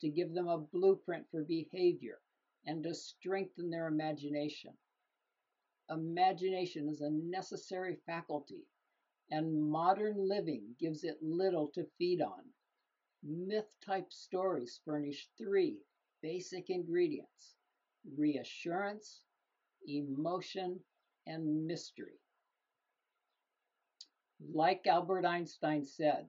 to 0.00 0.08
give 0.08 0.32
them 0.34 0.48
a 0.48 0.58
blueprint 0.58 1.26
for 1.30 1.42
behavior 1.42 2.20
and 2.66 2.82
to 2.84 2.94
strengthen 2.94 3.70
their 3.70 3.88
imagination. 3.88 4.76
Imagination 5.90 6.88
is 6.88 7.00
a 7.00 7.10
necessary 7.10 7.96
faculty, 8.06 8.66
and 9.30 9.70
modern 9.70 10.28
living 10.28 10.76
gives 10.78 11.04
it 11.04 11.22
little 11.22 11.68
to 11.68 11.84
feed 11.98 12.22
on. 12.22 12.44
Myth 13.22 13.76
type 13.84 14.12
stories 14.12 14.80
furnish 14.84 15.28
three 15.38 15.82
basic 16.22 16.70
ingredients 16.70 17.56
reassurance, 18.16 19.22
emotion, 19.86 20.84
and 21.26 21.66
mystery. 21.66 22.21
Like 24.50 24.86
Albert 24.86 25.24
Einstein 25.24 25.84
said, 25.84 26.28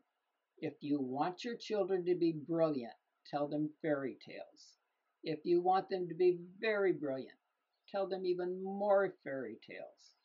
if 0.60 0.76
you 0.82 1.00
want 1.00 1.44
your 1.44 1.58
children 1.58 2.06
to 2.06 2.16
be 2.16 2.32
brilliant, 2.32 2.94
tell 3.26 3.48
them 3.48 3.74
fairy 3.82 4.18
tales. 4.26 4.78
If 5.24 5.46
you 5.46 5.62
want 5.62 5.90
them 5.90 6.08
to 6.08 6.14
be 6.14 6.40
very 6.60 6.94
brilliant, 6.94 7.38
tell 7.90 8.08
them 8.08 8.26
even 8.26 8.64
more 8.64 9.16
fairy 9.24 9.58
tales. 9.66 10.16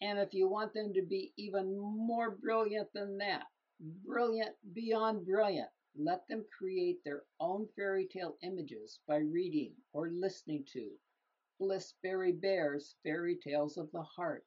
And 0.00 0.18
if 0.18 0.32
you 0.32 0.48
want 0.48 0.72
them 0.72 0.92
to 0.94 1.02
be 1.02 1.32
even 1.36 1.78
more 1.78 2.30
brilliant 2.30 2.92
than 2.92 3.18
that, 3.18 3.46
brilliant 4.04 4.56
beyond 4.72 5.26
brilliant, 5.26 5.70
let 5.94 6.26
them 6.26 6.44
create 6.56 7.04
their 7.04 7.24
own 7.38 7.68
fairy 7.76 8.06
tale 8.06 8.38
images 8.42 9.00
by 9.06 9.16
reading 9.16 9.74
or 9.92 10.08
listening 10.08 10.64
to 10.72 10.98
Bliss 11.58 11.92
Blissberry 11.92 12.32
Bear's 12.32 12.96
Fairy 13.02 13.36
Tales 13.36 13.76
of 13.76 13.90
the 13.92 14.02
Heart. 14.02 14.46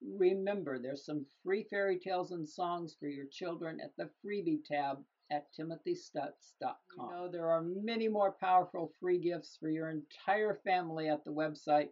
Remember, 0.00 0.78
there's 0.78 1.04
some 1.04 1.26
free 1.42 1.64
fairy 1.64 1.98
tales 1.98 2.32
and 2.32 2.48
songs 2.48 2.94
for 2.98 3.08
your 3.08 3.26
children 3.26 3.80
at 3.80 3.96
the 3.96 4.10
freebie 4.24 4.64
tab 4.64 5.04
at 5.30 5.52
timothystutz.com. 5.52 6.74
You 6.98 7.10
know, 7.10 7.28
there 7.30 7.50
are 7.50 7.62
many 7.62 8.08
more 8.08 8.32
powerful 8.32 8.92
free 9.00 9.18
gifts 9.18 9.56
for 9.58 9.68
your 9.68 9.90
entire 9.90 10.54
family 10.64 11.08
at 11.08 11.24
the 11.24 11.32
website, 11.32 11.88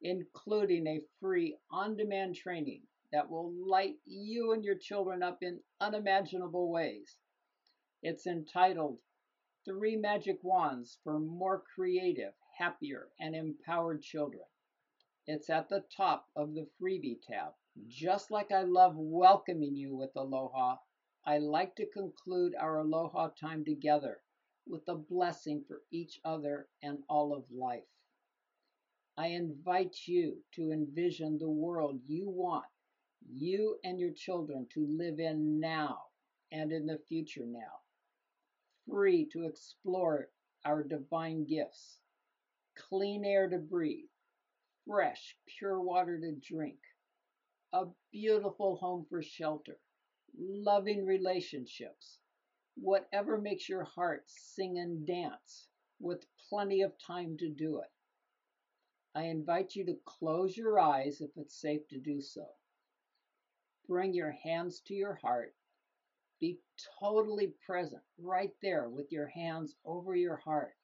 including 0.00 0.86
a 0.86 1.02
free 1.20 1.56
on 1.70 1.96
demand 1.96 2.36
training 2.36 2.82
that 3.12 3.28
will 3.28 3.52
light 3.52 3.96
you 4.06 4.52
and 4.52 4.64
your 4.64 4.76
children 4.76 5.22
up 5.22 5.38
in 5.42 5.60
unimaginable 5.80 6.70
ways. 6.70 7.16
It's 8.02 8.26
entitled 8.26 8.98
Three 9.64 9.96
Magic 9.96 10.38
Wands 10.42 10.98
for 11.04 11.18
More 11.18 11.62
Creative, 11.74 12.32
Happier, 12.58 13.08
and 13.18 13.34
Empowered 13.34 14.02
Children. 14.02 14.44
It's 15.26 15.50
at 15.50 15.68
the 15.68 15.84
top 15.96 16.28
of 16.36 16.54
the 16.54 16.66
freebie 16.80 17.20
tab. 17.22 17.52
Just 17.86 18.30
like 18.30 18.52
I 18.52 18.62
love 18.62 18.96
welcoming 18.96 19.74
you 19.74 19.96
with 19.96 20.14
aloha, 20.16 20.76
I 21.24 21.38
like 21.38 21.74
to 21.76 21.86
conclude 21.86 22.54
our 22.54 22.78
aloha 22.78 23.28
time 23.28 23.64
together 23.64 24.20
with 24.66 24.86
a 24.88 24.94
blessing 24.94 25.64
for 25.66 25.82
each 25.90 26.20
other 26.24 26.68
and 26.82 26.98
all 27.08 27.34
of 27.34 27.50
life. 27.50 27.84
I 29.16 29.28
invite 29.28 29.96
you 30.06 30.42
to 30.56 30.72
envision 30.72 31.38
the 31.38 31.50
world 31.50 32.00
you 32.06 32.28
want 32.28 32.64
you 33.30 33.78
and 33.84 33.98
your 33.98 34.12
children 34.12 34.66
to 34.74 34.86
live 34.86 35.18
in 35.18 35.60
now 35.60 35.98
and 36.52 36.72
in 36.72 36.86
the 36.86 36.98
future 37.08 37.46
now, 37.46 37.80
free 38.88 39.26
to 39.32 39.44
explore 39.44 40.28
our 40.64 40.82
divine 40.82 41.44
gifts, 41.44 42.00
clean 42.76 43.24
air 43.24 43.48
to 43.48 43.58
breathe, 43.58 44.08
fresh, 44.86 45.36
pure 45.58 45.80
water 45.80 46.18
to 46.18 46.32
drink, 46.32 46.78
a 47.72 47.86
beautiful 48.12 48.76
home 48.76 49.06
for 49.08 49.22
shelter, 49.22 49.78
loving 50.38 51.04
relationships, 51.04 52.20
whatever 52.76 53.38
makes 53.38 53.68
your 53.68 53.84
heart 53.84 54.24
sing 54.26 54.78
and 54.78 55.06
dance, 55.06 55.68
with 56.00 56.26
plenty 56.48 56.82
of 56.82 56.92
time 56.98 57.36
to 57.38 57.48
do 57.48 57.78
it. 57.78 57.90
I 59.14 59.24
invite 59.24 59.76
you 59.76 59.84
to 59.86 59.98
close 60.04 60.56
your 60.56 60.78
eyes 60.80 61.20
if 61.20 61.30
it's 61.36 61.60
safe 61.60 61.86
to 61.88 61.98
do 61.98 62.20
so. 62.20 62.46
Bring 63.86 64.12
your 64.12 64.32
hands 64.32 64.80
to 64.86 64.94
your 64.94 65.14
heart. 65.14 65.54
Be 66.40 66.58
totally 67.00 67.54
present 67.64 68.02
right 68.18 68.52
there 68.60 68.88
with 68.88 69.12
your 69.12 69.28
hands 69.28 69.76
over 69.84 70.16
your 70.16 70.36
heart. 70.36 70.74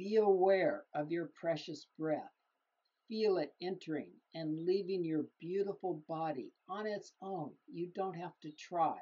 Be 0.00 0.16
aware 0.16 0.86
of 0.94 1.12
your 1.12 1.26
precious 1.38 1.86
breath. 1.98 2.32
Feel 3.06 3.36
it 3.36 3.52
entering 3.60 4.12
and 4.34 4.64
leaving 4.64 5.04
your 5.04 5.26
beautiful 5.38 6.02
body 6.08 6.52
on 6.70 6.86
its 6.86 7.12
own. 7.20 7.52
You 7.70 7.88
don't 7.94 8.16
have 8.16 8.32
to 8.40 8.50
try. 8.52 8.96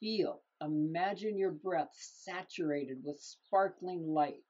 Feel, 0.00 0.42
imagine 0.60 1.38
your 1.38 1.52
breath 1.52 1.90
saturated 1.94 3.02
with 3.02 3.18
sparkling 3.18 4.06
light 4.06 4.44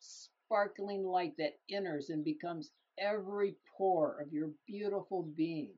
sparkling 0.00 1.04
light 1.04 1.34
that 1.38 1.58
enters 1.70 2.10
and 2.10 2.24
becomes 2.24 2.70
every 2.98 3.56
pore 3.76 4.20
of 4.20 4.32
your 4.32 4.50
beautiful 4.66 5.24
being. 5.36 5.72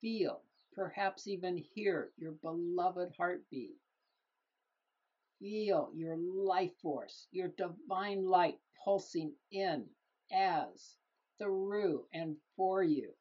Feel, 0.00 0.42
perhaps 0.74 1.26
even 1.28 1.56
hear 1.56 2.10
your 2.18 2.32
beloved 2.32 3.12
heartbeat. 3.16 3.76
Feel 5.42 5.90
your 5.94 6.16
life 6.16 6.72
force, 6.80 7.28
your 7.32 7.48
divine 7.58 8.24
light 8.26 8.60
pulsing 8.84 9.34
in, 9.50 9.90
as, 10.32 10.96
through, 11.38 12.06
and 12.14 12.38
for 12.56 12.82
you. 12.84 13.12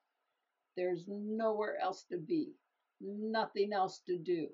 There's 0.77 1.05
nowhere 1.09 1.77
else 1.81 2.05
to 2.11 2.19
be, 2.19 2.53
nothing 3.01 3.73
else 3.73 4.01
to 4.07 4.17
do. 4.17 4.49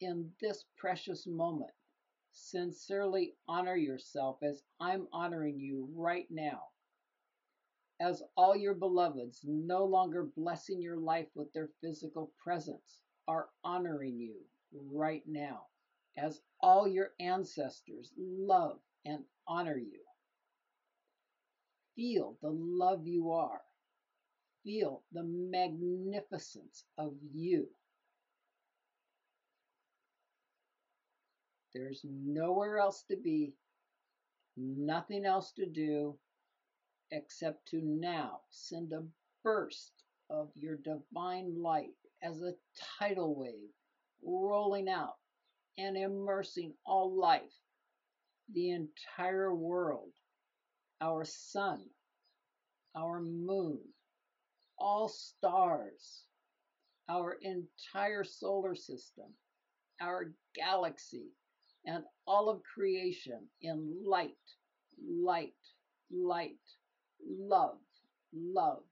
In 0.00 0.32
this 0.40 0.64
precious 0.78 1.26
moment, 1.26 1.72
Sincerely 2.36 3.36
honor 3.46 3.76
yourself 3.76 4.42
as 4.42 4.64
I'm 4.80 5.08
honoring 5.12 5.60
you 5.60 5.88
right 5.94 6.30
now. 6.30 6.70
As 8.00 8.24
all 8.36 8.56
your 8.56 8.74
beloveds, 8.74 9.44
no 9.44 9.84
longer 9.84 10.24
blessing 10.24 10.82
your 10.82 10.96
life 10.98 11.28
with 11.36 11.52
their 11.52 11.68
physical 11.80 12.32
presence, 12.42 13.02
are 13.28 13.50
honoring 13.62 14.18
you 14.18 14.44
right 14.72 15.22
now. 15.28 15.68
As 16.16 16.40
all 16.60 16.86
your 16.86 17.10
ancestors 17.18 18.12
love 18.16 18.78
and 19.04 19.24
honor 19.46 19.76
you. 19.76 20.00
Feel 21.96 22.38
the 22.40 22.50
love 22.50 23.06
you 23.06 23.32
are. 23.32 23.60
Feel 24.64 25.02
the 25.12 25.24
magnificence 25.24 26.84
of 26.98 27.14
you. 27.32 27.68
There's 31.74 32.04
nowhere 32.04 32.78
else 32.78 33.02
to 33.10 33.16
be, 33.16 33.54
nothing 34.56 35.24
else 35.24 35.52
to 35.52 35.66
do, 35.66 36.16
except 37.10 37.68
to 37.68 37.80
now 37.82 38.40
send 38.50 38.92
a 38.92 39.04
burst 39.42 39.92
of 40.30 40.50
your 40.54 40.76
divine 40.76 41.60
light 41.60 41.96
as 42.22 42.40
a 42.40 42.54
tidal 42.98 43.34
wave 43.36 43.70
rolling 44.22 44.88
out 44.88 45.16
and 45.78 45.96
immersing 45.96 46.74
all 46.86 47.18
life, 47.18 47.42
the 48.52 48.70
entire 48.70 49.54
world, 49.54 50.10
our 51.00 51.24
sun, 51.24 51.80
our 52.96 53.20
moon, 53.20 53.80
all 54.78 55.08
stars, 55.08 56.24
our 57.08 57.36
entire 57.42 58.24
solar 58.24 58.74
system, 58.74 59.26
our 60.00 60.32
galaxy, 60.54 61.26
and 61.86 62.04
all 62.26 62.48
of 62.48 62.62
creation 62.62 63.40
in 63.62 64.02
light, 64.06 64.30
light, 65.06 65.52
light, 66.10 66.56
love, 67.26 67.78
love, 68.32 68.82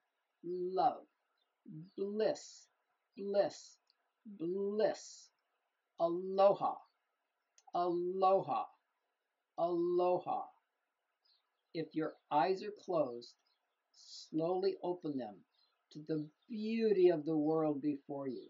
love, 0.44 1.04
bliss, 1.96 2.66
bliss, 3.16 3.76
bliss, 4.26 5.30
aloha, 6.00 6.74
aloha, 7.74 8.64
aloha. 9.58 10.42
If 11.74 11.94
your 11.94 12.14
eyes 12.30 12.62
are 12.62 12.72
closed, 12.84 13.34
slowly 13.92 14.76
open 14.82 15.16
them 15.18 15.36
to 15.92 16.00
the 16.08 16.28
beauty 16.48 17.08
of 17.08 17.24
the 17.24 17.36
world 17.36 17.80
before 17.80 18.26
you. 18.26 18.48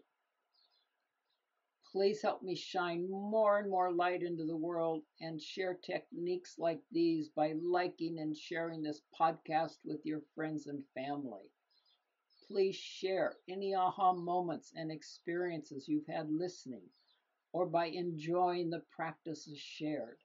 Please 1.91 2.21
help 2.21 2.41
me 2.41 2.55
shine 2.55 3.09
more 3.09 3.59
and 3.59 3.69
more 3.69 3.91
light 3.91 4.23
into 4.23 4.45
the 4.45 4.57
world 4.57 5.03
and 5.21 5.41
share 5.41 5.75
techniques 5.75 6.57
like 6.57 6.81
these 6.91 7.29
by 7.29 7.53
liking 7.61 8.19
and 8.19 8.35
sharing 8.35 8.81
this 8.81 9.01
podcast 9.19 9.77
with 9.85 10.05
your 10.05 10.21
friends 10.33 10.65
and 10.65 10.83
family. 10.95 11.51
Please 12.47 12.75
share 12.75 13.37
any 13.47 13.75
aha 13.75 14.13
moments 14.13 14.73
and 14.75 14.91
experiences 14.91 15.87
you've 15.87 16.07
had 16.07 16.31
listening 16.31 16.89
or 17.53 17.67
by 17.67 17.85
enjoying 17.85 18.69
the 18.69 18.83
practices 18.91 19.59
shared. 19.59 20.17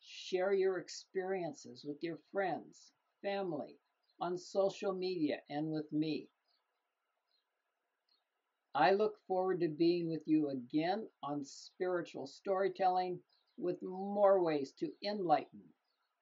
Share 0.00 0.52
your 0.52 0.78
experiences 0.78 1.84
with 1.84 2.02
your 2.02 2.18
friends, 2.32 2.92
family, 3.22 3.78
on 4.20 4.36
social 4.36 4.92
media, 4.92 5.40
and 5.48 5.70
with 5.70 5.90
me. 5.92 6.28
I 8.74 8.92
look 8.92 9.16
forward 9.26 9.60
to 9.60 9.68
being 9.68 10.08
with 10.08 10.26
you 10.26 10.50
again 10.50 11.08
on 11.22 11.44
spiritual 11.44 12.26
storytelling 12.26 13.20
with 13.56 13.82
more 13.82 14.42
ways 14.42 14.72
to 14.78 14.92
enlighten, 15.02 15.62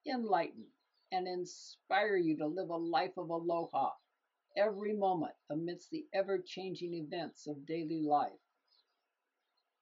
enlighten, 0.06 0.66
and 1.10 1.26
inspire 1.26 2.16
you 2.16 2.36
to 2.36 2.46
live 2.46 2.70
a 2.70 2.76
life 2.76 3.16
of 3.16 3.30
aloha 3.30 3.92
every 4.56 4.92
moment 4.92 5.34
amidst 5.50 5.90
the 5.90 6.06
ever 6.12 6.38
changing 6.38 6.94
events 6.94 7.46
of 7.46 7.66
daily 7.66 8.02
life. 8.02 8.40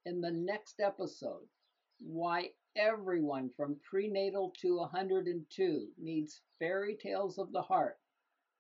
In 0.07 0.21
the 0.21 0.31
next 0.31 0.79
episode, 0.79 1.49
why 1.99 2.53
everyone 2.77 3.51
from 3.57 3.81
prenatal 3.83 4.55
to 4.61 4.77
102 4.77 5.89
needs 5.99 6.43
fairy 6.61 6.95
tales 6.95 7.39
of 7.39 7.51
the 7.51 7.63
heart, 7.63 7.99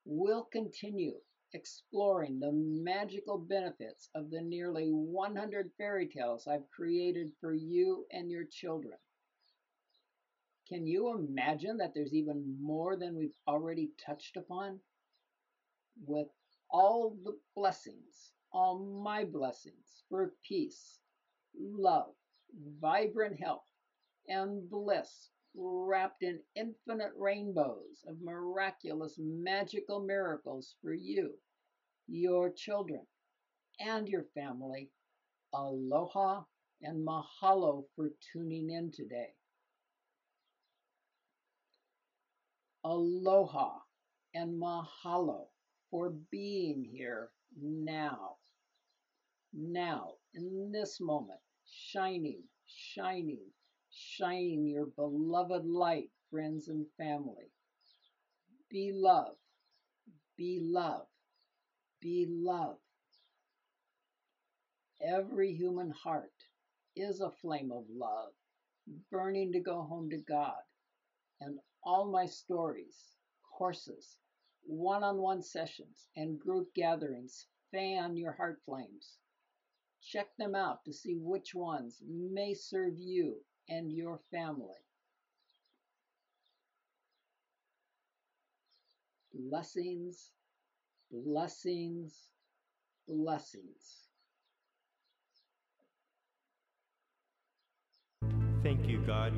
we'll 0.05 0.43
continue 0.43 1.15
exploring 1.53 2.41
the 2.41 2.51
magical 2.51 3.39
benefits 3.39 4.11
of 4.17 4.29
the 4.29 4.41
nearly 4.41 4.89
100 4.89 5.71
fairy 5.79 6.09
tales 6.09 6.49
I've 6.49 6.69
created 6.69 7.31
for 7.41 7.55
you 7.55 8.07
and 8.11 8.29
your 8.29 8.47
children. 8.47 8.99
Can 10.67 10.85
you 10.85 11.15
imagine 11.15 11.77
that 11.77 11.95
there's 11.95 12.13
even 12.13 12.59
more 12.61 12.97
than 12.97 13.15
we've 13.15 13.39
already 13.47 13.93
touched 14.05 14.37
upon? 14.37 14.81
With 16.05 16.27
all 16.69 17.17
the 17.23 17.39
blessings, 17.55 18.33
all 18.53 18.81
my 18.81 19.23
blessings 19.23 20.03
for 20.09 20.35
peace, 20.43 20.99
love, 21.59 22.15
vibrant 22.81 23.39
health, 23.41 23.65
and 24.29 24.69
bliss 24.71 25.31
wrapped 25.55 26.23
in 26.23 26.41
infinite 26.55 27.13
rainbows 27.17 28.05
of 28.07 28.21
miraculous 28.21 29.17
magical 29.19 30.01
miracles 30.01 30.75
for 30.83 30.93
you 30.93 31.35
your 32.09 32.51
children, 32.53 33.01
and 33.81 34.09
your 34.09 34.25
family. 34.35 34.91
Aloha 35.55 36.43
and 36.83 37.07
mahalo 37.07 37.85
for 37.95 38.11
tuning 38.33 38.71
in 38.71 38.91
today. 38.93 39.35
Aloha 42.85 43.79
and 44.35 44.61
mahalo 44.61 45.47
for 45.91 46.13
being 46.31 46.85
here 46.85 47.31
now. 47.61 48.37
Now, 49.53 50.13
in 50.35 50.71
this 50.73 51.01
moment, 51.01 51.41
shining, 51.77 52.43
shining, 52.67 53.45
shining 53.91 54.67
your 54.67 54.87
beloved 54.87 55.67
light, 55.67 56.11
friends 56.31 56.69
and 56.69 56.87
family. 56.97 57.51
Be 58.71 58.93
love, 58.95 59.37
be 60.37 60.61
love, 60.63 61.07
be 62.01 62.27
love. 62.29 62.79
Every 65.01 65.55
human 65.55 65.91
heart 65.91 66.33
is 66.97 67.21
a 67.21 67.31
flame 67.43 67.71
of 67.71 67.85
love, 67.91 68.33
burning 69.11 69.53
to 69.53 69.61
go 69.61 69.83
home 69.83 70.09
to 70.11 70.19
God. 70.19 70.63
And 71.41 71.59
all 71.85 72.11
my 72.11 72.27
stories, 72.27 72.97
courses, 73.57 74.17
one 74.65 75.05
on 75.05 75.19
one 75.19 75.43
sessions, 75.43 76.09
and 76.17 76.41
group 76.41 76.73
gatherings 76.75 77.47
fan 77.71 78.17
your 78.17 78.33
heart 78.33 78.59
flames. 78.65 79.19
Check 80.07 80.29
them 80.39 80.55
out 80.55 80.85
to 80.85 80.93
see 80.93 81.17
which 81.17 81.53
ones 81.53 82.01
may 82.07 82.55
serve 82.55 82.97
you 82.97 83.39
and 83.69 83.91
your 83.91 84.21
family. 84.31 84.85
Blessings, 89.35 90.31
blessings, 91.11 92.29
blessings. 93.09 94.07
Thank 98.63 98.87
you, 98.87 99.01
God. 99.01 99.33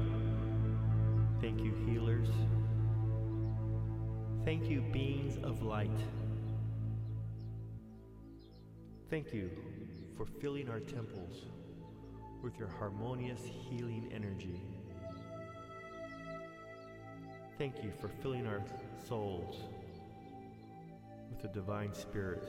Thank 1.40 1.60
you, 1.60 1.72
healers. 1.86 2.28
Thank 4.44 4.68
you, 4.68 4.82
beings 4.92 5.38
of 5.42 5.62
light. 5.62 5.98
Thank 9.08 9.32
you 9.32 9.77
for 10.18 10.26
filling 10.26 10.68
our 10.68 10.80
temples 10.80 11.44
with 12.42 12.58
your 12.58 12.66
harmonious 12.66 13.40
healing 13.40 14.10
energy. 14.12 14.60
Thank 17.56 17.84
you 17.84 17.92
for 18.00 18.08
filling 18.20 18.44
our 18.44 18.60
souls 19.08 19.56
with 21.30 21.40
the 21.40 21.48
divine 21.48 21.94
spirit 21.94 22.42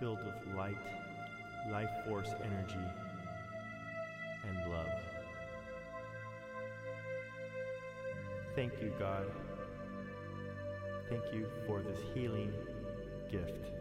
filled 0.00 0.18
with 0.24 0.56
light, 0.56 0.76
life 1.70 1.90
force 2.06 2.30
energy, 2.42 2.86
and 4.48 4.72
love. 4.72 4.88
Thank 8.54 8.72
you, 8.80 8.94
God. 8.98 9.26
Thank 11.10 11.24
you 11.34 11.46
for 11.66 11.82
this 11.82 11.98
healing 12.14 12.52
gift. 13.30 13.75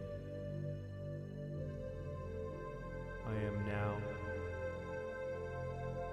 I 3.28 3.36
am 3.46 3.66
now 3.66 3.98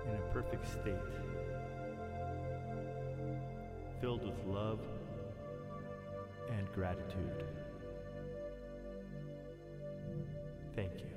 in 0.07 0.15
a 0.15 0.33
perfect 0.33 0.67
state, 0.67 0.95
filled 4.01 4.25
with 4.25 4.45
love 4.47 4.81
and 6.51 6.73
gratitude. 6.73 7.45
Thank 10.75 11.01
you. 11.01 11.12